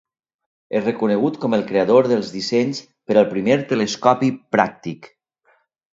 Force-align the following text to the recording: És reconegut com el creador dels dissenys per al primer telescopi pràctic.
És 0.79 0.87
reconegut 0.87 1.37
com 1.43 1.57
el 1.57 1.65
creador 1.67 2.09
dels 2.11 2.33
dissenys 2.37 2.81
per 3.11 3.19
al 3.23 3.31
primer 3.35 3.59
telescopi 3.73 4.33
pràctic. 4.57 5.13